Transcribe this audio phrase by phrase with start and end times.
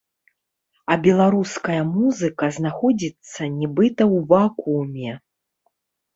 [0.93, 5.11] А беларуская музыка знаходзіцца нібыта ў вакууме.